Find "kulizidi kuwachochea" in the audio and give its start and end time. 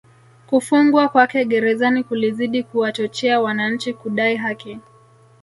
2.03-3.41